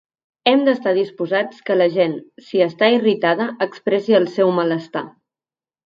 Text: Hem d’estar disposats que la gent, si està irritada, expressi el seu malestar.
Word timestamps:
Hem 0.51 0.61
d’estar 0.69 0.93
disposats 0.99 1.59
que 1.67 1.77
la 1.77 1.89
gent, 1.97 2.17
si 2.47 2.65
està 2.69 2.91
irritada, 2.97 3.51
expressi 3.69 4.19
el 4.23 4.31
seu 4.39 4.55
malestar. 4.63 5.07